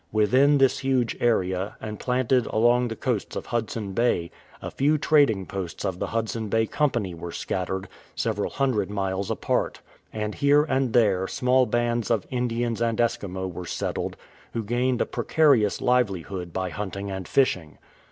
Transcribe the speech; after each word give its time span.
Within 0.11 0.57
this 0.57 0.79
huge 0.79 1.15
area, 1.19 1.75
and 1.79 1.99
planted 1.99 2.47
along 2.47 2.87
the 2.87 2.95
coasts 2.95 3.35
of 3.35 3.45
Hudson 3.45 3.93
Bay, 3.93 4.31
a 4.59 4.71
few 4.71 4.97
trading 4.97 5.45
posts 5.45 5.85
of 5.85 5.99
the 5.99 6.07
Hudson 6.07 6.49
Bay 6.49 6.65
Company 6.65 7.13
were 7.13 7.31
scattered, 7.31 7.87
several 8.15 8.49
hundred 8.49 8.89
miles 8.89 9.29
apart. 9.29 9.81
And 10.11 10.33
here 10.33 10.63
and 10.63 10.93
there 10.93 11.27
small 11.27 11.67
bands 11.67 12.09
of 12.09 12.25
Indians 12.31 12.81
and 12.81 12.97
Eskimo 12.97 13.45
were 13.47 13.67
settled, 13.67 14.17
who 14.53 14.63
gained 14.63 15.01
a 15.01 15.05
precarious 15.05 15.81
livelihood 15.81 16.51
by 16.51 16.71
hunting 16.71 17.11
and 17.11 17.27
fishing. 17.27 17.77